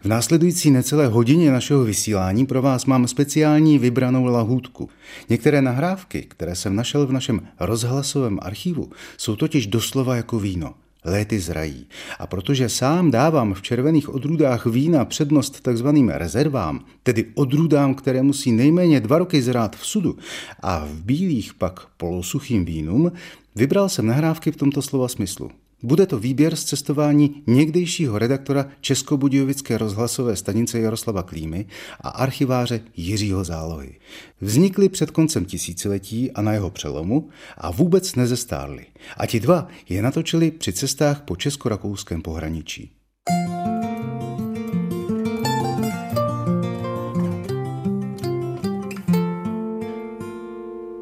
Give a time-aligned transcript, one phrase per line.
[0.00, 4.88] V následující necelé hodině našeho vysílání pro vás mám speciální vybranou lahůdku.
[5.28, 10.74] Některé nahrávky, které jsem našel v našem rozhlasovém archivu, jsou totiž doslova jako víno–
[11.04, 11.86] léty zrají.
[12.18, 18.52] A protože sám dávám v červených odrůdách vína přednost takzvaným rezervám, tedy odrůdám, které musí
[18.52, 20.16] nejméně dva roky zrát v sudu,
[20.60, 23.12] a v bílých pak polosuchým vínům,
[23.56, 25.50] vybral jsem nahrávky v tomto slova smyslu.
[25.82, 31.66] Bude to výběr z cestování někdejšího redaktora Českobudějovické rozhlasové stanice Jaroslava Klímy
[32.00, 33.94] a archiváře Jiřího Zálohy.
[34.40, 38.86] Vznikly před koncem tisíciletí a na jeho přelomu a vůbec nezestárly.
[39.16, 42.99] A ti dva je natočili při cestách po česko-rakouském pohraničí.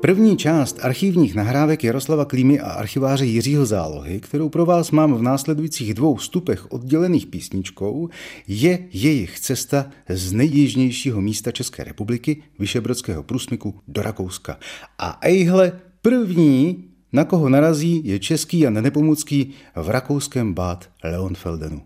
[0.09, 5.23] První část archivních nahrávek Jaroslava Klímy a archiváře Jiřího Zálohy, kterou pro vás mám v
[5.23, 8.09] následujících dvou stupech oddělených písničkou,
[8.47, 14.59] je jejich cesta z nejjižnějšího místa České republiky, Vyšebrodského průsmyku, do Rakouska.
[14.99, 21.83] A ejhle, první, na koho narazí, je český a nepomucký v rakouském Bad Leonfeldenu.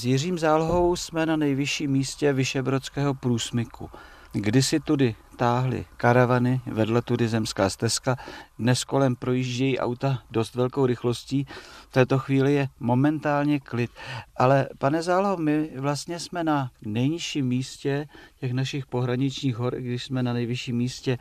[0.00, 3.88] S Jiřím Zálohou jsme na nejvyšším místě Vyšebrodského průsmyku.
[4.32, 8.16] Kdysi tudy táhly karavany, vedle tudy zemská stezka.
[8.58, 11.46] Dnes kolem projíždějí auta dost velkou rychlostí.
[11.88, 13.90] V této chvíli je momentálně klid.
[14.36, 18.06] Ale pane Záloho, my vlastně jsme na nejnižším místě
[18.40, 21.18] těch našich pohraničních hor, když jsme na nejvyšším místě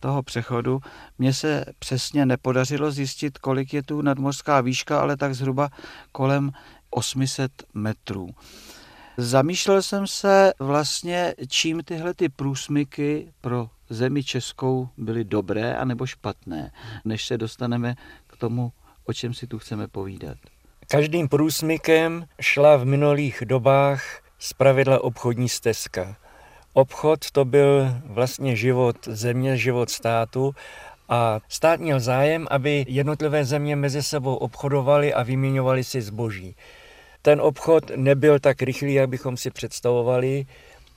[0.00, 0.80] toho přechodu.
[1.18, 5.68] Mně se přesně nepodařilo zjistit, kolik je tu nadmořská výška, ale tak zhruba
[6.12, 6.52] kolem
[6.90, 8.28] 800 metrů.
[9.16, 16.72] Zamýšlel jsem se vlastně, čím tyhle ty průsmyky pro zemi českou byly dobré anebo špatné,
[17.04, 17.94] než se dostaneme
[18.26, 18.72] k tomu,
[19.04, 20.38] o čem si tu chceme povídat.
[20.88, 26.16] Každým průsmykem šla v minulých dobách zpravidla obchodní stezka.
[26.72, 30.54] Obchod to byl vlastně život země, život státu
[31.08, 36.56] a stát měl zájem, aby jednotlivé země mezi sebou obchodovaly a vyměňovaly si zboží.
[37.24, 40.46] Ten obchod nebyl tak rychlý, jak bychom si představovali.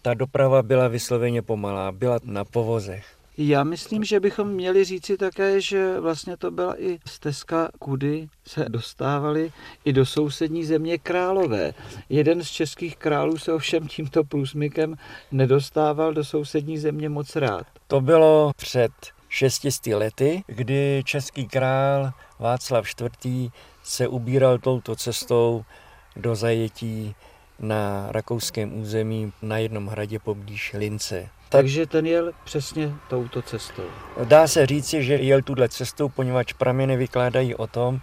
[0.01, 3.05] Ta doprava byla vysloveně pomalá, byla na povozech.
[3.37, 8.65] Já myslím, že bychom měli říci také, že vlastně to byla i stezka, kudy se
[8.69, 9.51] dostávali
[9.85, 11.73] i do sousední země králové.
[12.09, 14.95] Jeden z českých králů se ovšem tímto průsmykem
[15.31, 17.67] nedostával do sousední země moc rád.
[17.87, 18.91] To bylo před
[19.29, 22.85] 600 lety, kdy český král Václav
[23.25, 23.51] IV.
[23.83, 25.65] se ubíral touto cestou
[26.17, 27.15] do zajetí
[27.59, 31.29] na rakouském území na jednom hradě poblíž Lince.
[31.49, 33.83] Takže ten jel přesně touto cestou.
[34.23, 37.99] Dá se říci, že jel tuhle cestou, poněvadž prameny vykládají o tom,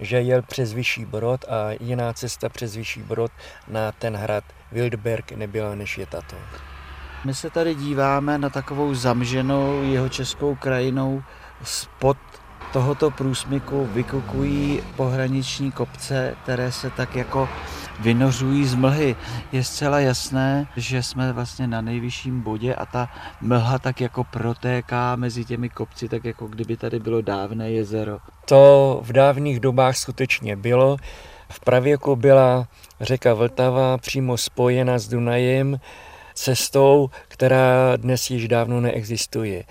[0.00, 3.32] že jel přes Vyšší Brod a jiná cesta přes Vyšší Brod
[3.68, 6.36] na ten hrad Wildberg nebyla než je tato.
[7.24, 11.22] My se tady díváme na takovou zamženou jeho českou krajinou
[11.64, 12.16] spod
[12.72, 17.48] tohoto průsmyku vykukují pohraniční kopce, které se tak jako
[18.00, 19.16] vynořují z mlhy.
[19.52, 23.08] Je zcela jasné, že jsme vlastně na nejvyšším bodě a ta
[23.40, 28.18] mlha tak jako protéká mezi těmi kopci, tak jako kdyby tady bylo dávné jezero.
[28.44, 30.96] To v dávných dobách skutečně bylo.
[31.48, 32.68] V pravěku byla
[33.00, 35.80] řeka Vltava přímo spojena s Dunajem
[36.34, 39.64] cestou, která dnes již dávno neexistuje.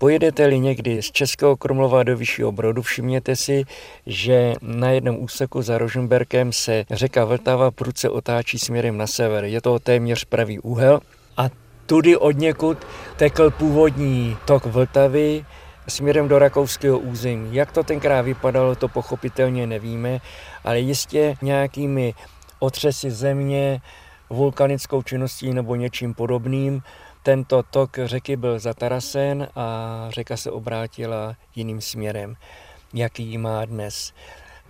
[0.00, 3.64] Pojedete-li někdy z Českého Krumlova do Vyššího Brodu, všimněte si,
[4.06, 9.44] že na jednom úseku za Rožemberkem se řeka Vltava prudce otáčí směrem na sever.
[9.44, 11.00] Je to téměř pravý úhel
[11.36, 11.48] a
[11.86, 12.78] tudy od někud
[13.16, 15.44] tekl původní tok Vltavy
[15.88, 17.54] směrem do rakouského území.
[17.54, 20.20] Jak to tenkrát vypadalo, to pochopitelně nevíme,
[20.64, 22.14] ale jistě nějakými
[22.58, 23.80] otřesy země,
[24.30, 26.82] vulkanickou činností nebo něčím podobným
[27.22, 32.36] tento tok řeky byl zatarasen a řeka se obrátila jiným směrem,
[32.94, 34.12] jaký má dnes.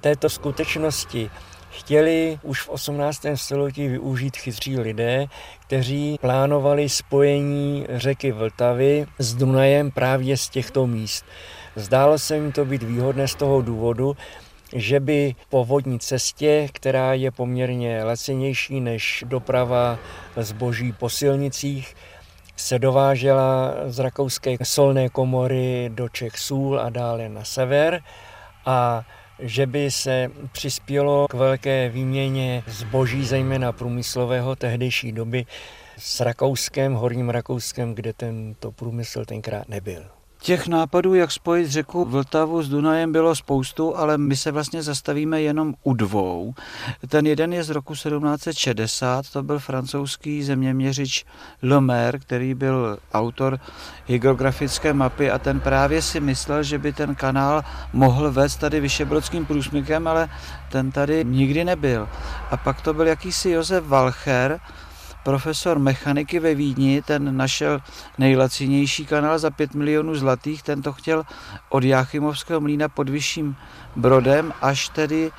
[0.00, 1.31] Této skutečnosti
[1.71, 3.27] chtěli už v 18.
[3.35, 5.27] století využít chytří lidé,
[5.67, 11.25] kteří plánovali spojení řeky Vltavy s Dunajem právě z těchto míst.
[11.77, 14.17] Zdálo se jim to být výhodné z toho důvodu,
[14.75, 19.99] že by po vodní cestě, která je poměrně lacenější než doprava
[20.37, 21.97] zboží po silnicích,
[22.59, 28.03] se dovážela z rakouské solné komory do Čech sůl a dále na sever
[28.67, 29.05] a
[29.39, 35.47] že by se přispělo k velké výměně zboží, zejména průmyslového tehdejší doby,
[35.99, 40.18] s Rakouskem, Horním Rakouskem, kde tento průmysl tenkrát nebyl.
[40.40, 45.43] Těch nápadů, jak spojit řeku Vltavu s Dunajem, bylo spoustu, ale my se vlastně zastavíme
[45.43, 46.55] jenom u dvou.
[47.08, 51.25] Ten jeden je z roku 1760, to byl francouzský zeměměřič
[51.62, 53.61] Lemaire, který byl autor
[54.06, 57.62] hygrografické mapy a ten právě si myslel, že by ten kanál
[57.93, 60.29] mohl vést tady Vyšebrodským průsmykem, ale
[60.70, 62.08] ten tady nikdy nebyl.
[62.50, 64.61] A pak to byl jakýsi Josef Walcher,
[65.25, 67.81] profesor mechaniky ve Vídni, ten našel
[68.19, 71.25] nejlacinější kanál za 5 milionů zlatých, ten to chtěl
[71.69, 73.56] od Jáchymovského mlína pod Vyšším
[73.97, 75.31] Brodem až tedy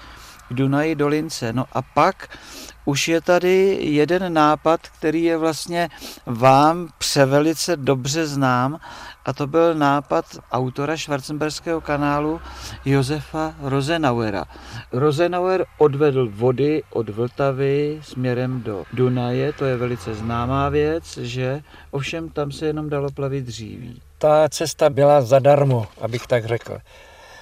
[0.49, 1.53] k Dunaji do Lince.
[1.53, 2.37] No a pak
[2.85, 5.89] už je tady jeden nápad, který je vlastně
[6.25, 8.79] vám převelice dobře znám
[9.25, 12.41] a to byl nápad autora Schwarzenberského kanálu
[12.85, 14.45] Josefa Rosenauera.
[14.91, 21.61] Rosenauer odvedl vody od Vltavy směrem do Dunaje, to je velice známá věc, že
[21.91, 24.01] ovšem tam se jenom dalo plavit dříví.
[24.17, 26.77] Ta cesta byla zadarmo, abych tak řekl.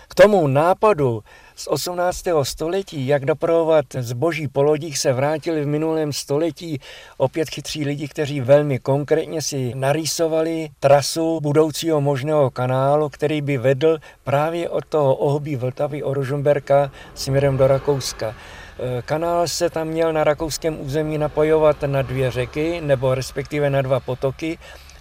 [0.08, 1.24] K tomu nápadu
[1.56, 2.24] z 18.
[2.44, 6.80] století, jak dopravovat zboží po lodích, se vrátili v minulém století
[7.18, 13.98] opět chytří lidi, kteří velmi konkrétně si narýsovali trasu budoucího možného kanálu, který by vedl
[14.24, 18.28] právě od toho ohobí Vltavy o Rožumberka směrem do Rakouska.
[18.28, 23.82] E, kanál se tam měl na rakouském území napojovat na dvě řeky, nebo respektive na
[23.82, 24.58] dva potoky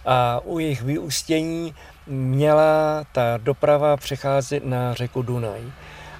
[0.06, 1.74] a u jejich vyústění
[2.06, 5.60] měla ta doprava přecházet na řeku Dunaj.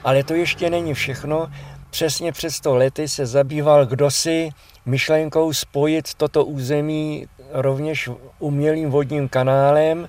[0.04, 1.50] Ale to ještě není všechno.
[1.90, 4.50] Přesně před 100 lety se zabýval kdosi
[4.86, 10.08] myšlenkou spojit toto území rovněž umělým vodním kanálem,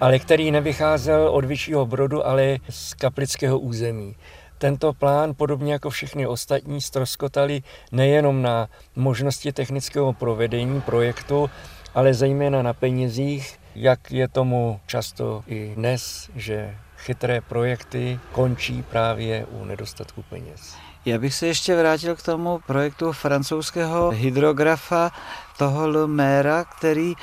[0.00, 4.16] ale který nevycházel od Vyššího Brodu, ale z kaplického území.
[4.58, 7.62] Tento plán, podobně jako všechny ostatní, stroskotali
[7.92, 11.50] nejenom na možnosti technického provedení projektu,
[11.94, 19.46] ale zejména na penězích, jak je tomu často i dnes, že chytré projekty končí právě
[19.46, 20.76] u nedostatku peněz.
[21.04, 25.10] Já bych se ještě vrátil k tomu projektu francouzského hydrografa
[25.58, 27.14] toho Luméra, který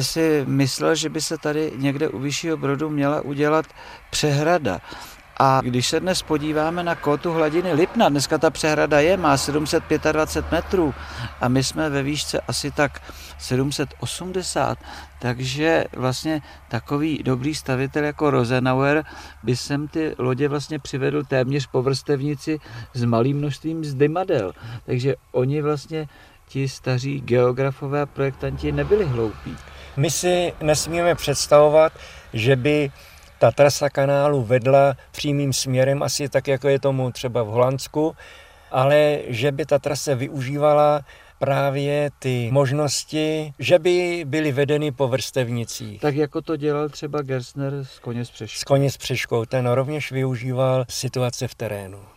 [0.00, 3.66] si myslel, že by se tady někde u Vyššího Brodu měla udělat
[4.10, 4.80] přehrada.
[5.36, 10.52] A když se dnes podíváme na kotu hladiny Lipna, dneska ta přehrada je, má 725
[10.52, 10.94] metrů
[11.40, 13.02] a my jsme ve výšce asi tak
[13.38, 14.78] 780,
[15.20, 19.04] takže vlastně takový dobrý stavitel jako Rosenauer
[19.42, 22.58] by sem ty lodě vlastně přivedl téměř po vrstevnici
[22.94, 24.52] s malým množstvím zdymadel.
[24.86, 26.08] Takže oni vlastně
[26.48, 29.56] ti staří geografové a projektanti nebyli hloupí.
[29.96, 31.92] My si nesmíme představovat,
[32.32, 32.90] že by
[33.44, 38.16] ta trasa kanálu vedla přímým směrem, asi tak, jako je tomu třeba v Holandsku,
[38.70, 41.00] ale že by ta trasa využívala
[41.38, 46.00] právě ty možnosti, že by byly vedeny po vrstevnicích.
[46.00, 48.58] Tak jako to dělal třeba Gersner s koně s přeškou.
[48.58, 52.13] S koně s přeškou, ten rovněž využíval situace v terénu.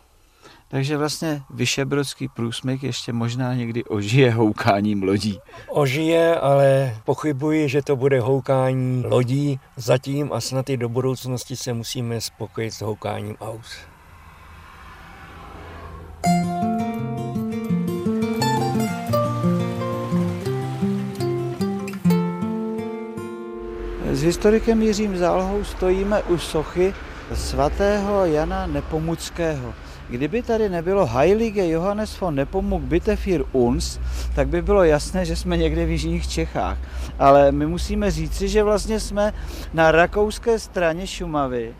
[0.70, 5.38] Takže vlastně Vyšebrodský průsmyk ještě možná někdy ožije houkáním lodí.
[5.68, 11.72] Ožije, ale pochybuji, že to bude houkání lodí zatím a snad i do budoucnosti se
[11.72, 13.64] musíme spokojit s houkáním aut.
[24.12, 26.94] S historikem Jiřím Zálhou stojíme u sochy
[27.34, 29.74] svatého Jana Nepomuckého.
[30.10, 34.00] Kdyby tady nebylo Heilige Johannes von Nepomuk Bitefir uns,
[34.34, 36.78] tak by bylo jasné, že jsme někde v jižních Čechách.
[37.18, 39.32] Ale my musíme říci, že vlastně jsme
[39.74, 41.74] na rakouské straně Šumavy,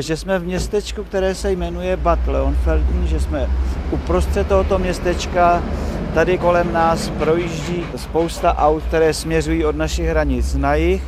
[0.00, 3.50] že jsme v městečku, které se jmenuje Bad Leonfelden, že jsme
[3.90, 5.62] uprostřed tohoto městečka,
[6.14, 11.02] tady kolem nás projíždí spousta aut, které směřují od našich hranic na jih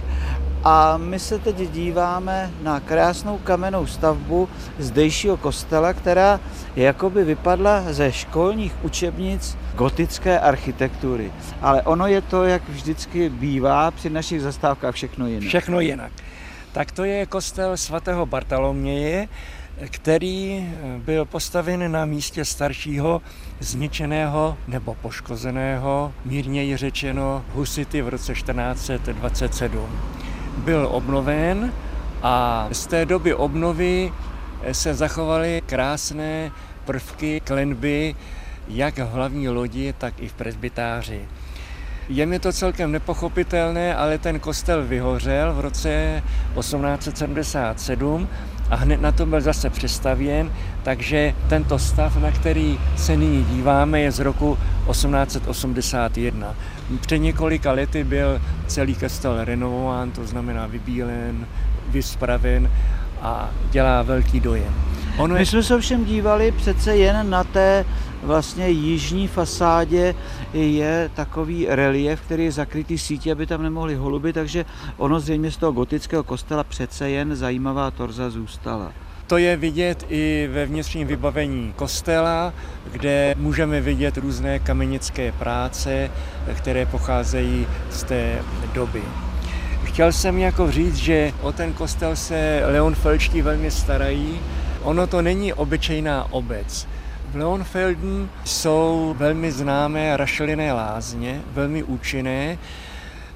[0.65, 6.41] a my se teď díváme na krásnou kamennou stavbu zdejšího kostela, která
[6.77, 11.33] jakoby vypadla ze školních učebnic gotické architektury.
[11.63, 15.49] Ale ono je to, jak vždycky bývá při našich zastávkách, všechno jinak.
[15.49, 16.13] Všechno jinak.
[16.73, 19.29] Tak to je kostel svatého Bartoloměje,
[19.91, 20.69] který
[20.99, 23.23] byl postaven na místě staršího
[23.61, 29.89] zničeného nebo poškozeného, mírněji řečeno, husity v roce 1427
[30.57, 31.73] byl obnoven
[32.23, 34.13] a z té doby obnovy
[34.73, 36.51] se zachovaly krásné
[36.85, 38.15] prvky klenby
[38.69, 41.21] jak v hlavní lodi, tak i v presbytáři.
[42.09, 46.23] Je mi to celkem nepochopitelné, ale ten kostel vyhořel v roce
[46.59, 48.29] 1877
[48.71, 54.01] a hned na to byl zase přestavěn, takže tento stav, na který se nyní díváme,
[54.01, 54.59] je z roku
[54.91, 56.55] 1881.
[57.01, 61.47] Před několika lety byl celý kostel renovován, to znamená vybílen,
[61.89, 62.71] vyspraven
[63.21, 64.75] a dělá velký dojem.
[65.19, 67.85] Ono My jsme se všem dívali přece jen na té
[68.23, 70.15] vlastně jižní fasádě
[70.53, 74.65] je takový relief, který je zakrytý sítí, aby tam nemohli holuby, takže
[74.97, 78.93] ono zřejmě z toho gotického kostela přece jen zajímavá torza zůstala.
[79.27, 82.53] To je vidět i ve vnitřním vybavení kostela,
[82.93, 86.11] kde můžeme vidět různé kamenické práce,
[86.55, 88.39] které pocházejí z té
[88.75, 89.03] doby.
[89.85, 94.41] Chtěl jsem jako říct, že o ten kostel se Leon Felčtí velmi starají.
[94.83, 96.87] Ono to není obyčejná obec.
[97.31, 102.59] V Leonfelden jsou velmi známé rašelinné lázně, velmi účinné.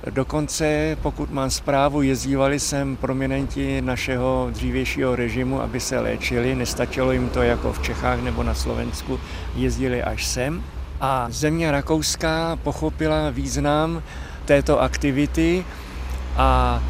[0.06, 6.54] Dokonce, pokud mám zprávu, jezdívali sem prominenti našeho dřívějšího režimu, aby se léčili.
[6.54, 9.20] Nestačilo jim to jako v Čechách nebo na Slovensku,
[9.56, 10.62] jezdili až sem.
[11.00, 14.02] A země rakouská pochopila význam
[14.44, 15.64] této aktivity
[16.36, 16.82] a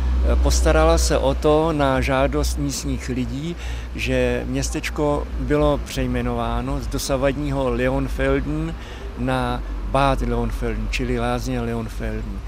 [0.42, 3.56] postarala se o to na žádost místních lidí,
[3.94, 8.74] že městečko bylo přejmenováno z dosavadního Leonfelden
[9.18, 12.40] na Bad Leonfelden, čili lázně Leonfelden.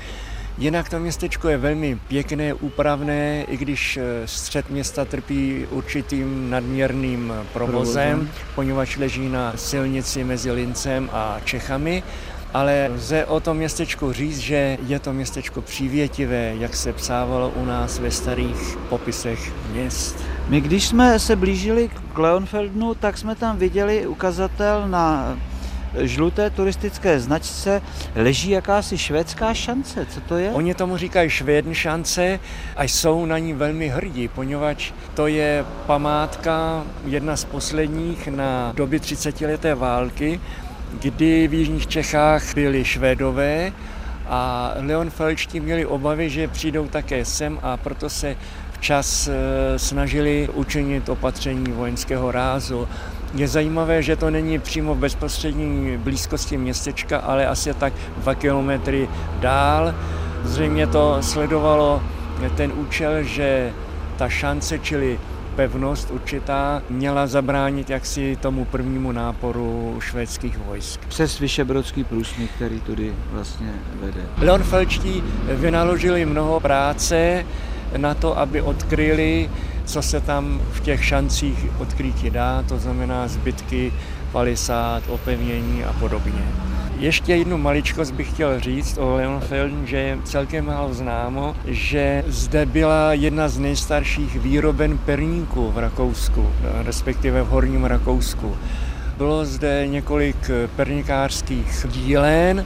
[0.60, 7.32] Jinak to městečko je velmi pěkné, úpravné, i když eh, střed města trpí určitým nadměrným
[7.52, 12.02] provozem, poněvadž leží na silnici mezi Lincem a Čechami
[12.54, 17.64] ale lze o tom městečku říct, že je to městečko přívětivé, jak se psávalo u
[17.64, 20.24] nás ve starých popisech měst.
[20.48, 25.38] My když jsme se blížili k Leonfeldnu, tak jsme tam viděli ukazatel na
[25.98, 27.82] žluté turistické značce
[28.14, 30.06] leží jakási švédská šance.
[30.06, 30.50] Co to je?
[30.50, 32.40] Oni tomu říkají švédn šance
[32.76, 39.00] a jsou na ní velmi hrdí, poněvadž to je památka, jedna z posledních na doby
[39.00, 40.40] 30 leté války,
[41.00, 43.72] kdy v Jižních Čechách byli Švédové
[44.26, 48.36] a Leonfelčtí měli obavy, že přijdou také sem a proto se
[48.72, 52.88] včas eh, snažili učinit opatření vojenského rázu.
[53.34, 59.08] Je zajímavé, že to není přímo v bezprostřední blízkosti městečka, ale asi tak dva kilometry
[59.40, 59.94] dál.
[60.44, 62.02] Zřejmě to sledovalo
[62.56, 63.72] ten účel, že
[64.16, 65.18] ta šance, čili
[65.56, 71.00] pevnost určitá měla zabránit jaksi tomu prvnímu náporu švédských vojsk.
[71.08, 74.20] Přes Vyšebrodský průsmyk, který tudy vlastně vede.
[74.38, 77.46] Leonfelčtí vynaložili mnoho práce
[77.96, 79.50] na to, aby odkryli,
[79.84, 83.92] co se tam v těch šancích odkrýti dá, to znamená zbytky
[84.32, 86.42] palisád, opevnění a podobně.
[86.98, 92.66] Ještě jednu maličkost bych chtěl říct o Leonfelden, že je celkem málo známo, že zde
[92.66, 96.50] byla jedna z nejstarších výroben perníků v Rakousku,
[96.82, 98.56] respektive v Horním Rakousku.
[99.16, 102.64] Bylo zde několik pernikářských dílen,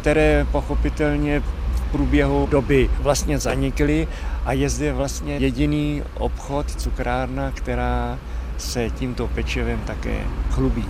[0.00, 4.08] které pochopitelně v průběhu doby vlastně zanikly
[4.46, 8.18] a je zde vlastně jediný obchod, cukrárna, která
[8.58, 10.84] se tímto pečivem také chlubí.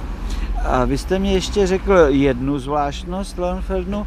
[0.64, 4.06] A vy jste mi ještě řekl jednu zvláštnost Leonfeldnu,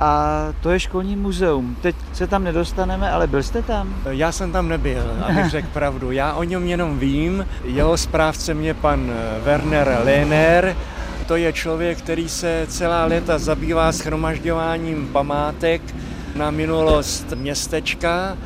[0.00, 1.76] a to je školní muzeum.
[1.82, 3.94] Teď se tam nedostaneme, ale byl jste tam?
[4.10, 6.10] Já jsem tam nebyl, abych řekl pravdu.
[6.10, 7.46] Já o něm jenom vím.
[7.64, 9.12] Jeho správcem je pan
[9.44, 10.76] Werner Lehner.
[11.26, 15.82] To je člověk, který se celá léta zabývá schromažďováním památek
[16.36, 18.36] na minulost městečka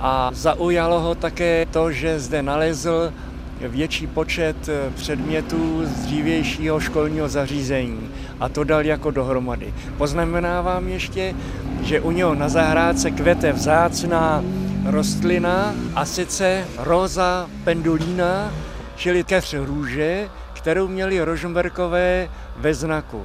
[0.00, 3.12] a zaujalo ho také to, že zde nalezl
[3.60, 9.74] větší počet eh, předmětů z dřívějšího školního zařízení a to dal jako dohromady.
[9.96, 11.34] Poznamenávám ještě,
[11.82, 14.44] že u něho na zahrádce kvete vzácná
[14.86, 18.52] rostlina a sice roza pendulína,
[18.96, 23.22] čili keř růže, kterou měli Rožmberkové ve znaku.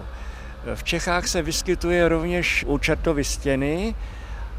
[0.75, 2.79] V Čechách se vyskytuje rovněž u
[3.21, 3.95] stěny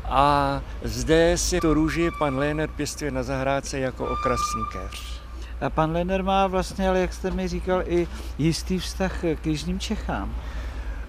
[0.05, 5.21] a zde si tu růži pan Léner pěstuje na zahrádce jako okrasný keř.
[5.61, 8.09] A pan Lenner má vlastně, ale jak jste mi říkal, i
[8.39, 10.35] jistý vztah k Jižním Čechám.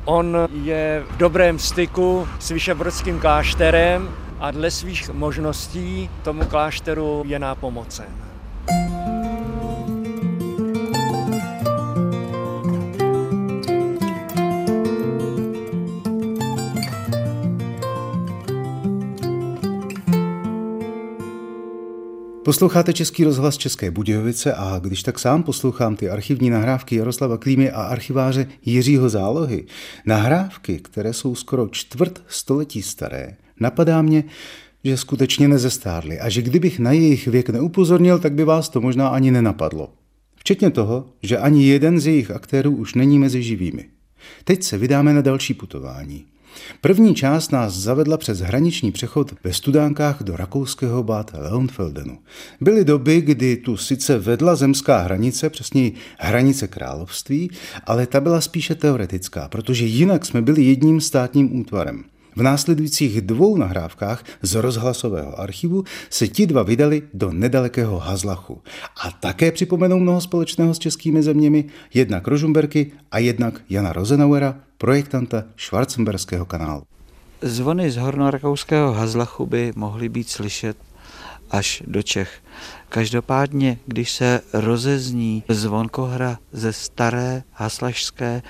[0.06, 4.10] On je v dobrém styku s Vyšebrodským klášterem
[4.40, 8.25] a dle svých možností tomu klášteru je nápomocen.
[22.46, 27.72] Posloucháte Český rozhlas České Budějovice a když tak sám poslouchám ty archivní nahrávky Jaroslava Klímy
[27.72, 29.66] a archiváře Jiřího Zálohy,
[30.06, 34.24] nahrávky, které jsou skoro čtvrt století staré, napadá mě,
[34.84, 39.08] že skutečně nezestárly a že kdybych na jejich věk neupozornil, tak by vás to možná
[39.08, 39.94] ani nenapadlo.
[40.36, 43.86] Včetně toho, že ani jeden z jejich aktérů už není mezi živými.
[44.44, 46.25] Teď se vydáme na další putování.
[46.82, 52.18] První část nás zavedla přes hraniční přechod ve Studánkách do rakouského Bad Leonfeldenu.
[52.62, 57.52] Byly doby, kdy tu sice vedla zemská hranice, přesněji hranice království,
[57.86, 62.04] ale ta byla spíše teoretická, protože jinak jsme byli jedním státním útvarem.
[62.36, 68.62] V následujících dvou nahrávkách z rozhlasového archivu se ti dva vydali do nedalekého Hazlachu
[69.04, 75.44] a také připomenou mnoho společného s českými zeměmi, jednak Rožumberky a jednak Jana Rozenauera, projektanta
[75.58, 76.84] Schwarzenberského kanálu.
[77.42, 80.77] Zvony z hornorakouského Hazlachu by mohly být slyšet
[81.51, 82.39] až do Čech.
[82.89, 88.42] Každopádně, když se rozezní zvonkohra ze staré haslašské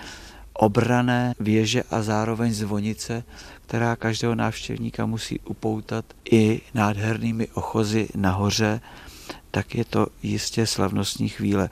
[0.53, 3.23] obrané věže a zároveň zvonice,
[3.67, 8.81] která každého návštěvníka musí upoutat i nádhernými ochozy nahoře,
[9.51, 11.69] tak je to jistě slavnostní chvíle.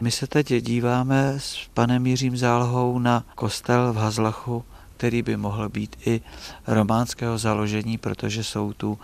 [0.00, 4.64] My se teď díváme s panem Jiřím Zálhou na kostel v Hazlachu,
[4.96, 6.20] který by mohl být i
[6.66, 8.98] románského založení, protože jsou tu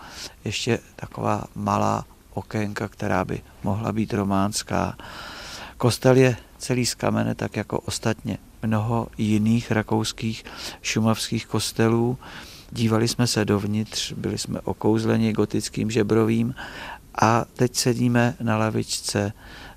[0.45, 4.97] ještě taková malá okénka, která by mohla být románská.
[5.77, 10.43] Kostel je celý z kamene, tak jako ostatně mnoho jiných rakouských
[10.81, 12.17] šumavských kostelů.
[12.71, 16.55] Dívali jsme se dovnitř, byli jsme okouzleni gotickým žebrovým
[17.21, 19.33] a teď sedíme na lavičce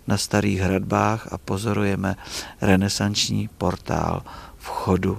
[0.07, 2.17] na starých hradbách a pozorujeme
[2.61, 4.23] renesanční portál
[4.57, 5.19] vchodu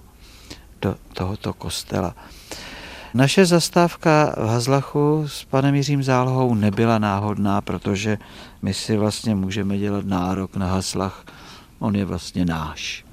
[0.82, 2.16] do tohoto kostela.
[3.14, 8.18] Naše zastávka v Hazlachu s panem Jiřím Zálohou nebyla náhodná, protože
[8.62, 11.26] my si vlastně můžeme dělat nárok na Hazlach.
[11.80, 13.06] On je vlastně náš.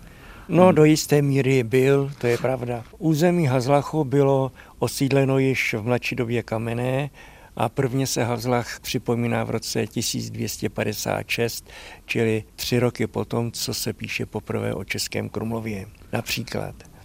[0.49, 2.85] No, do jisté míry byl, to je pravda.
[2.99, 7.11] Území Hazlachu bylo osídleno již v mladší době kamenné
[7.57, 11.71] a prvně se Hazlach připomíná v roce 1256,
[12.05, 15.87] čili tři roky potom, co se píše poprvé o Českém Krumlově.
[16.13, 16.96] Například.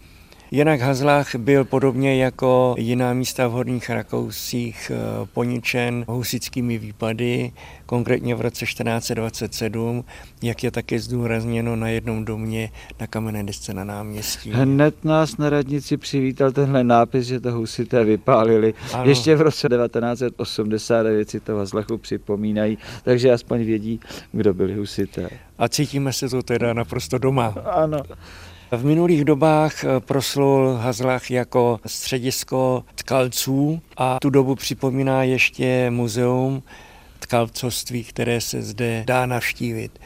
[0.53, 7.51] Jinak Hazlách byl podobně jako jiná místa v Horních Rakousích eh, poničen husickými výpady,
[7.85, 10.03] konkrétně v roce 1427,
[10.41, 14.51] jak je také zdůrazněno na jednom domě na kamenné desce na náměstí.
[14.51, 18.73] Hned nás na radnici přivítal tenhle nápis, že to husité vypálili.
[18.93, 19.09] Ano.
[19.09, 23.99] Ještě v roce 1989 si to Hazlachu připomínají, takže aspoň vědí,
[24.31, 25.29] kdo byli husité.
[25.57, 27.55] A cítíme se to teda naprosto doma.
[27.65, 28.03] Ano.
[28.71, 36.63] V minulých dobách eh, proslul Hazlach jako středisko tkalců a tu dobu připomíná ještě muzeum
[37.19, 39.99] tkalcovství, které se zde dá navštívit.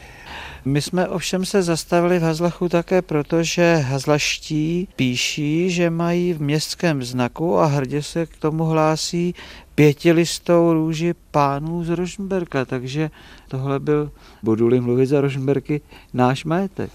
[0.64, 6.42] My jsme ovšem se zastavili v Hazlachu také proto, že hazlaští píší, že mají v
[6.42, 9.34] městském znaku a hrdě se k tomu hlásí
[9.74, 13.10] pětilistou růži pánů z Rožmberka, takže
[13.48, 14.10] tohle byl,
[14.42, 15.80] budu-li mluvit za Rožmberky,
[16.14, 16.90] náš majetek.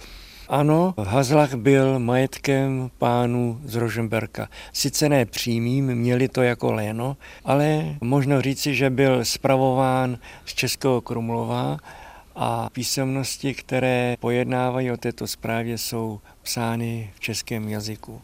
[0.52, 4.50] Ano, Hazlach byl majetkem pánů z Rožemberka.
[4.74, 11.02] Sice ne přímým, měli to jako léno, ale možno říci, že byl spravován z Českého
[11.02, 11.78] Krumlova
[12.36, 18.22] a písemnosti, které pojednávají o této zprávě, jsou psány v českém jazyku.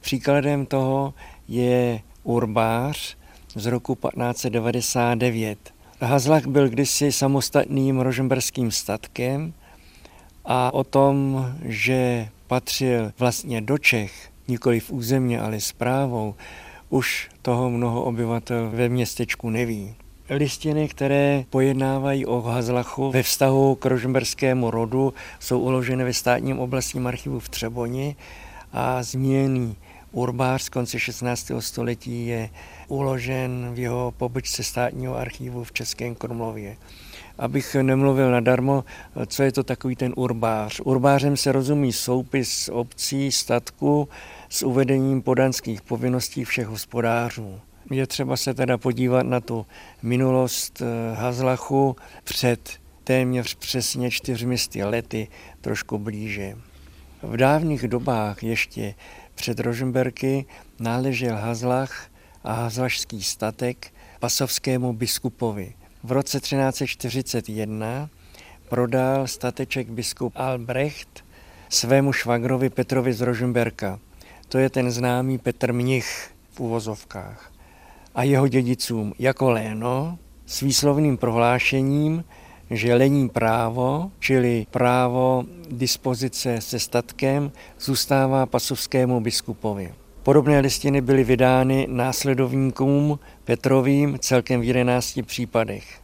[0.00, 1.14] Příkladem toho
[1.48, 3.16] je urbář
[3.54, 5.58] z roku 1599.
[6.00, 9.52] Hazlach byl kdysi samostatným rožemberským statkem,
[10.44, 16.34] a o tom, že patřil vlastně do Čech, nikoli v územně, ale zprávou,
[16.88, 19.94] už toho mnoho obyvatel ve městečku neví.
[20.30, 27.06] Listiny, které pojednávají o Hazlachu ve vztahu k rožmberskému rodu, jsou uloženy ve státním oblastním
[27.06, 28.16] archivu v Třeboni
[28.72, 29.76] a zmíněný
[30.12, 31.52] urbář z konce 16.
[31.58, 32.50] století je
[32.88, 36.76] uložen v jeho pobočce státního archivu v Českém Krumlově
[37.40, 38.84] abych nemluvil nadarmo,
[39.26, 40.80] co je to takový ten urbář.
[40.84, 44.08] Urbářem se rozumí soupis obcí, statku
[44.48, 47.60] s uvedením podanských povinností všech hospodářů.
[47.90, 49.66] Je třeba se teda podívat na tu
[50.02, 52.70] minulost eh, Hazlachu před
[53.04, 55.28] téměř přesně čtyřmisty lety
[55.60, 56.56] trošku blíže.
[57.22, 58.94] V dávných dobách ještě
[59.34, 60.46] před Rožemberky
[60.80, 62.10] náležel Hazlach
[62.44, 65.74] a hazlašský statek pasovskému biskupovi.
[66.04, 68.08] V roce 1341
[68.68, 71.24] prodal stateček biskup Albrecht
[71.68, 73.98] svému švagrovi Petrovi z Rožemberka.
[74.48, 77.52] To je ten známý Petr Mnich v úvozovkách.
[78.14, 82.24] A jeho dědicům jako léno s výslovným prohlášením,
[82.70, 89.94] že lení právo, čili právo dispozice se statkem, zůstává pasovskému biskupovi.
[90.22, 96.00] Podobné listiny byly vydány následovníkům Petrovým celkem v 11 případech.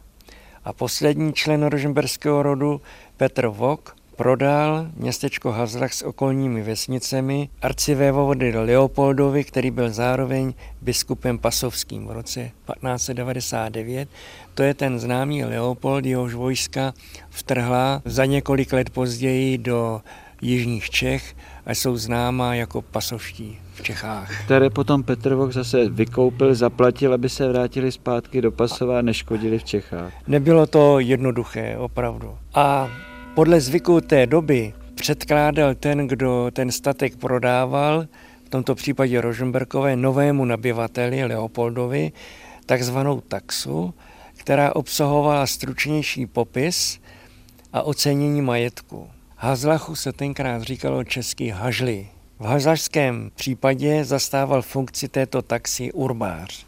[0.65, 2.81] A poslední člen rožemberského rodu,
[3.17, 12.07] Petr Vok, prodal městečko Hazlach s okolními vesnicemi arcivévody Leopoldovi, který byl zároveň biskupem pasovským
[12.07, 14.09] v roce 1599.
[14.55, 16.95] To je ten známý Leopold, jehož vojska
[17.31, 20.01] vtrhla za několik let později do
[20.43, 24.45] jižních Čech a jsou známá jako pasovští v Čechách.
[24.45, 29.59] Které potom Petr Vok zase vykoupil, zaplatil, aby se vrátili zpátky do Pasova a neškodili
[29.59, 30.13] v Čechách.
[30.27, 32.39] Nebylo to jednoduché, opravdu.
[32.55, 32.91] A
[33.35, 38.07] podle zvyku té doby předkládal ten, kdo ten statek prodával,
[38.47, 42.13] v tomto případě Rožemberkové, novému nabyvateli Leopoldovi,
[42.67, 43.95] takzvanou taxu,
[44.37, 47.01] která obsahovala stručnější popis
[47.73, 49.11] a ocenění majetku.
[49.39, 52.09] Hazlachu se tenkrát říkalo český hažli.
[52.39, 56.67] V hazlašském případě zastával funkci této taxi urbář.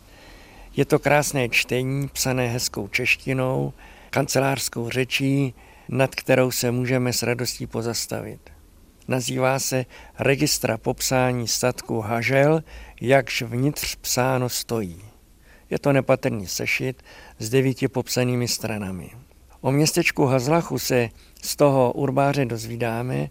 [0.77, 3.73] Je to krásné čtení, psané hezkou češtinou,
[4.11, 5.55] kancelářskou řečí,
[5.89, 8.41] nad kterou se můžeme s radostí pozastavit.
[9.09, 9.87] Nazývá se
[10.19, 12.63] Registra popsání statku Hažel,
[13.01, 15.03] jakž vnitř psáno stojí.
[15.71, 17.03] Je to nepatrný sešit
[17.39, 19.11] s devíti popsanými stranami.
[19.61, 21.09] O městečku Hazlachu se
[21.43, 23.29] z toho urbáře dozvídáme,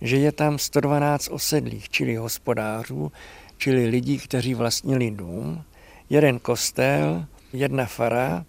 [0.00, 3.12] že je tam 112 osedlých, čili hospodářů,
[3.56, 5.64] čili lidí, kteří vlastnili dům,
[6.10, 8.44] jeden kostel, jedna fara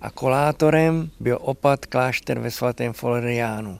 [0.00, 3.78] a kolátorem byl opat klášter ve svatém Floriánu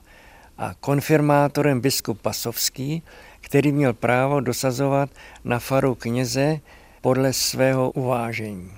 [0.59, 3.03] a konfirmátorem biskup Pasovský,
[3.41, 5.11] který měl právo dosazovat
[5.45, 6.61] na faru kněze
[7.01, 8.71] podle svého uvážení.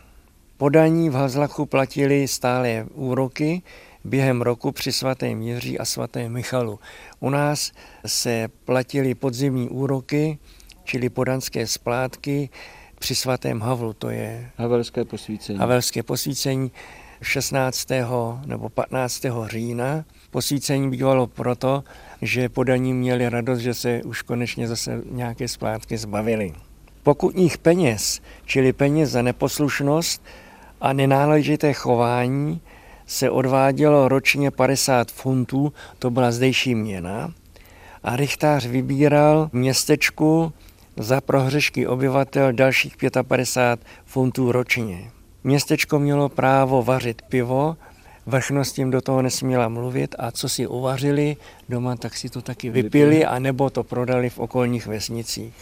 [0.57, 3.63] Podaní v Hazlachu platili stále úroky
[4.05, 6.79] během roku při svatém Jiří a svatém Michalu.
[7.21, 7.73] U nás
[8.07, 10.39] se platili podzimní úroky,
[10.85, 12.51] čili podanské splátky
[12.99, 15.59] při svatém Havlu, to je Havelské posvícení.
[15.59, 16.73] Havelské posvícení
[17.23, 17.89] 16.
[18.47, 19.23] nebo 15.
[19.47, 20.05] října.
[20.31, 21.85] Posvícení bývalo proto,
[22.23, 26.53] že podaní měli radost, že se už konečně zase nějaké splátky zbavili.
[27.03, 30.23] Pokutních peněz, čili peněz za neposlušnost
[30.81, 32.61] a nenáležité chování,
[33.09, 37.33] se odvádělo ročně 50 funtů, to byla zdejší měna,
[38.03, 40.53] a rychtář vybíral městečku
[40.97, 45.11] za prohřešky obyvatel dalších 55 funtů ročně.
[45.45, 47.77] Městečko mělo právo vařit pivo,
[48.27, 51.37] vrchnost tím do toho nesměla mluvit a co si uvařili
[51.69, 55.55] doma, tak si to taky vypili a nebo to prodali v okolních vesnicích.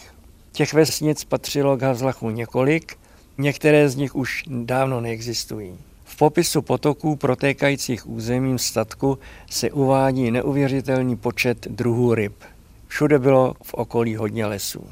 [0.51, 2.97] Těch vesnic patřilo k Hazlachu několik,
[3.37, 5.77] některé z nich už dávno neexistují.
[6.19, 12.43] Popisu potoků protékajících územím statku se uvádí neuvěřitelný počet druhů ryb.
[12.87, 14.87] Všude bylo v okolí hodně lesů.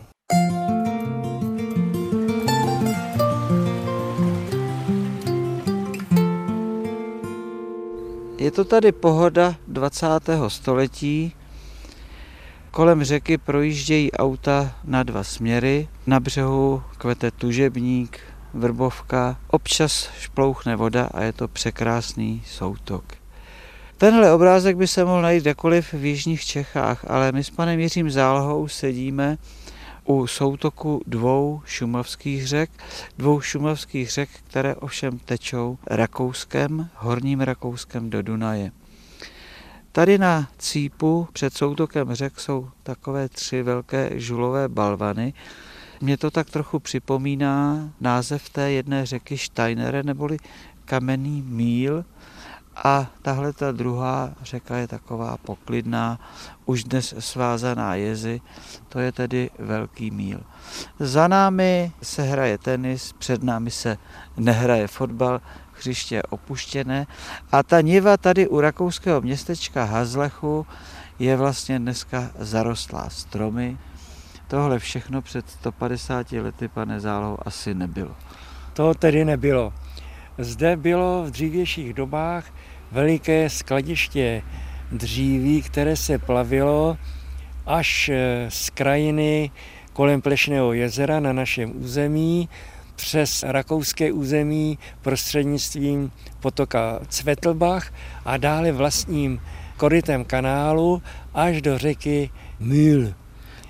[8.37, 10.07] Je to tady pohoda 20.
[10.47, 11.33] století.
[12.71, 15.87] Kolem řeky projíždějí auta na dva směry.
[16.07, 18.19] Na břehu kvete tužebník,
[18.55, 23.03] vrbovka, občas šplouchne voda a je to překrásný soutok.
[23.97, 28.09] Tenhle obrázek by se mohl najít kdekoliv v jižních Čechách, ale my s panem Jiřím
[28.09, 29.37] Zálohou sedíme
[30.05, 32.69] u soutoku dvou šumavských řek,
[33.17, 38.71] dvou šumavských řek, které ovšem tečou Rakouskem, horním Rakouskem do Dunaje.
[39.91, 45.33] Tady na cípu před soutokem řek jsou takové tři velké žulové balvany.
[46.05, 50.37] Mě to tak trochu připomíná název té jedné řeky Steinere, neboli
[50.85, 52.05] kamenný míl,
[52.75, 56.19] a tahle ta druhá řeka je taková poklidná,
[56.65, 58.41] už dnes svázaná jezy,
[58.89, 60.39] to je tedy Velký míl.
[60.99, 63.97] Za námi se hraje tenis, před námi se
[64.37, 65.41] nehraje fotbal,
[65.73, 67.07] hřiště je opuštěné
[67.51, 70.67] a ta niva tady u rakouského městečka Hazlechu
[71.19, 73.77] je vlastně dneska zarostlá stromy.
[74.47, 78.15] Tohle všechno před 150 lety, pane Zálohu, asi nebylo.
[78.73, 79.73] To tedy nebylo.
[80.37, 82.45] Zde bylo v dřívějších dobách
[82.91, 84.41] veliké skladiště
[84.91, 86.97] dříví, které se plavilo
[87.65, 89.51] až eh, z krajiny
[89.93, 92.49] kolem Plešného jezera na našem území
[92.95, 97.93] přes rakouské území prostřednictvím potoka Cvetlbach
[98.25, 99.41] a dále vlastním
[99.77, 101.01] korytem kanálu
[101.33, 102.29] až do řeky
[102.59, 103.24] Mühl.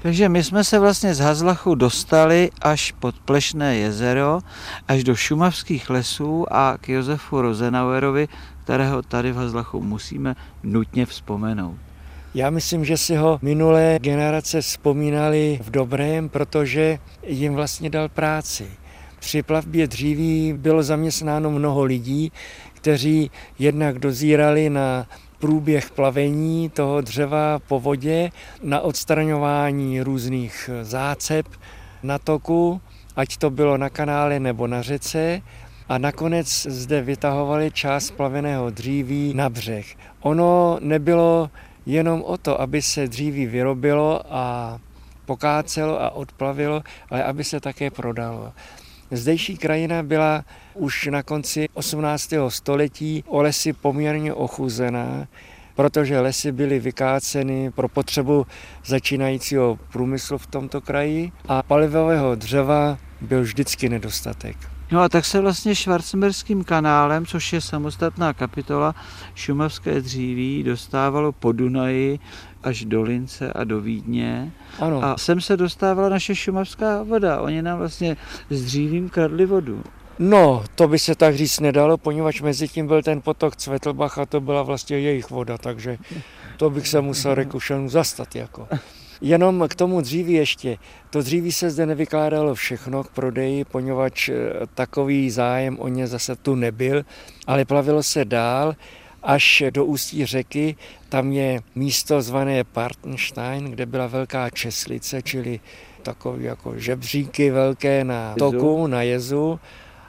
[0.06, 4.40] Takže my jsme se vlastně z Hazlachu dostali až pod Plešné jezero,
[4.88, 8.28] až do šumavských lesů a k Josefu Rozenauerovi,
[8.64, 11.78] kterého tady v Hazlachu musíme nutně vzpomenout.
[12.36, 18.68] Já myslím, že si ho minulé generace vzpomínali v dobrém, protože jim vlastně dal práci.
[19.20, 22.32] Při plavbě dříví bylo zaměstnáno mnoho lidí,
[22.74, 25.08] kteří jednak dozírali na
[25.46, 28.32] průběh plavení toho dřeva po vodě,
[28.64, 31.46] na odstraňování různých zácep
[32.04, 32.82] na toku,
[33.16, 35.42] ať to bylo na kanále nebo na řece,
[35.90, 39.86] a nakonec zde vytahovali část plaveného dříví na břeh.
[40.22, 41.50] Ono nebylo
[41.86, 44.78] jenom o to, aby se dříví vyrobilo a
[45.26, 48.54] pokácelo a odplavilo, ale aby se také prodalo.
[49.12, 52.34] Zdejší krajina byla už na konci 18.
[52.50, 55.28] století o lesy poměrně ochuzená,
[55.76, 58.46] protože lesy byly vykáceny pro potřebu
[58.86, 64.58] začínajícího průmyslu v tomto kraji a palivového dřeva byl vždycky nedostatek.
[64.92, 68.96] No a tak se vlastně Schwarzenberským kanálem, což je samostatná kapitola
[69.36, 72.20] šumavské dříví, dostávalo po Dunaji
[72.66, 74.52] až do Lince a do Vídně.
[74.80, 75.04] Ano.
[75.04, 77.42] A sem se dostávala naše šumavská voda.
[77.42, 78.18] Oni nám vlastně
[78.50, 79.84] s dřívím kradli vodu.
[80.20, 84.26] No, to by se tak říct nedalo, poněvadž mezi tím byl ten potok Cvetlbach a
[84.26, 85.98] to byla vlastně jejich voda, takže
[86.58, 88.36] to bych se musel Rekušenů zastat.
[88.36, 88.68] Jako.
[89.22, 90.78] Jenom k tomu dříví ještě.
[91.10, 96.36] To dříví se zde nevykládalo všechno k prodeji, poněvadž eh, takový zájem o ně zase
[96.36, 97.04] tu nebyl,
[97.48, 98.76] ale plavilo se dál
[99.26, 100.76] až do ústí řeky.
[101.10, 105.60] Tam je místo zvané Partenstein, kde byla velká česlice, čili
[106.04, 109.60] takové jako žebříky velké na toku, na jezu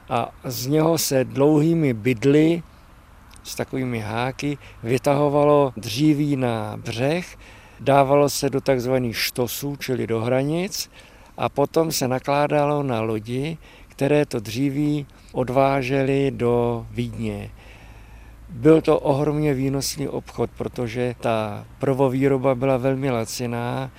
[0.08, 2.62] a z něho se dlouhými bydly
[3.42, 7.36] s takovými háky vytahovalo dříví na břeh
[7.80, 10.90] dávalo se do takzvaných štosů, čili do hranic,
[11.36, 17.50] a potom se nakládalo na lodi, které to dříví odvážely do Vídně.
[18.48, 23.90] Byl to ohromně výnosný obchod, protože ta prvovýroba byla velmi laciná,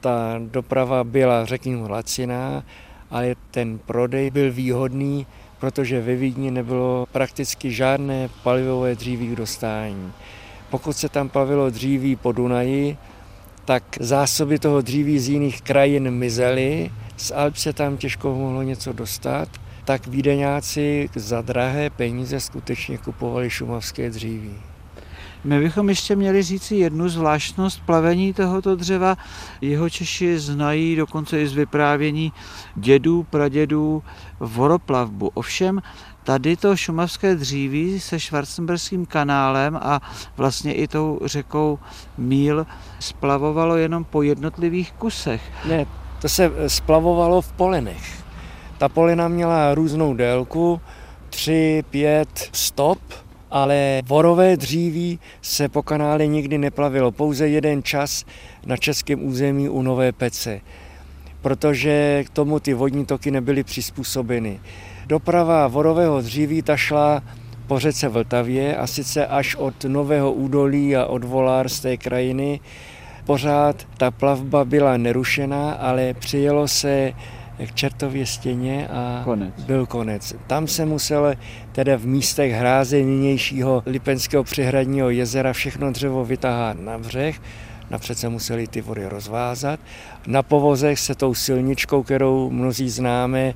[0.00, 2.64] ta doprava byla, řekněme, laciná,
[3.10, 5.26] ale ten prodej byl výhodný,
[5.60, 10.12] protože ve Vídni nebylo prakticky žádné palivové dříví k dostání.
[10.70, 12.96] Pokud se tam plavilo dříví po Dunaji,
[13.64, 18.92] tak zásoby toho dříví z jiných krajin mizely, z Alp se tam těžko mohlo něco
[18.92, 19.48] dostat,
[19.84, 24.54] tak vídeňáci za drahé peníze skutečně kupovali šumavské dříví.
[25.44, 29.16] My bychom ještě měli říci jednu zvláštnost plavení tohoto dřeva.
[29.60, 32.32] Jeho Češi znají dokonce i z vyprávění
[32.76, 34.02] dědů, pradědů
[34.40, 35.30] voroplavbu.
[35.34, 35.82] Ovšem
[36.24, 40.00] tady to šumavské dříví se Schwarzenberským kanálem a
[40.36, 41.78] vlastně i tou řekou
[42.18, 42.66] Míl
[42.98, 45.42] splavovalo jenom po jednotlivých kusech.
[45.68, 45.86] Ne,
[46.20, 48.21] to se splavovalo v polenech.
[48.82, 50.80] Ta polena měla různou délku,
[51.30, 52.98] 3, 5 stop,
[53.50, 57.12] ale vorové dříví se po kanále nikdy neplavilo.
[57.12, 58.24] Pouze jeden čas
[58.66, 60.60] na českém území u Nové Pece,
[61.42, 64.60] protože k tomu ty vodní toky nebyly přizpůsobeny.
[65.06, 67.22] Doprava vorového dříví ta šla
[67.66, 72.60] po řece Vltavě a sice až od Nového údolí a od Volár z té krajiny.
[73.24, 77.12] Pořád ta plavba byla nerušená, ale přijelo se
[77.66, 79.64] k čertově stěně a konec.
[79.64, 80.34] byl konec.
[80.46, 81.34] Tam se musel
[81.72, 87.40] tedy v místech hráze nynějšího Lipenského přehradního jezera všechno dřevo vytáhat na břeh,
[87.90, 89.80] napřed se museli ty vody rozvázat.
[90.26, 93.54] Na povozech se tou silničkou, kterou mnozí známe,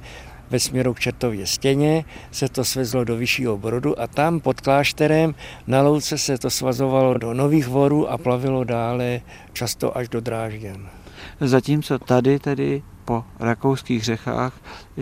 [0.51, 5.35] ve směru k Čertově stěně, se to svezlo do vyššího brodu a tam pod klášterem
[5.67, 9.21] na louce se to svazovalo do nových vorů a plavilo dále
[9.53, 10.89] často až do Drážďan.
[11.41, 14.53] Zatímco tady tedy po rakouských řekách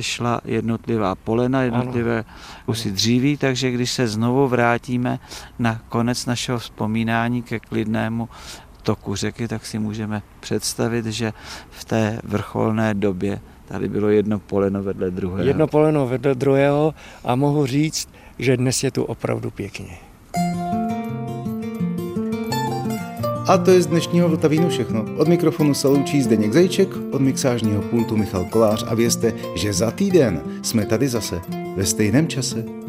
[0.00, 2.24] šla jednotlivá polena, jednotlivé
[2.66, 5.18] kusy dříví, takže když se znovu vrátíme
[5.58, 8.28] na konec našeho vzpomínání ke klidnému
[8.82, 11.32] toku řeky, tak si můžeme představit, že
[11.70, 15.48] v té vrcholné době tady bylo jedno poleno vedle druhého.
[15.48, 19.96] Jedno poleno vedle druhého a mohu říct, že dnes je tu opravdu pěkně.
[23.46, 25.06] A to je z dnešního Vltavínu všechno.
[25.16, 29.90] Od mikrofonu se loučí Zdeněk Zajček, od mixážního pultu Michal Kolář a vězte, že za
[29.90, 31.40] týden jsme tady zase
[31.76, 32.83] ve stejném čase.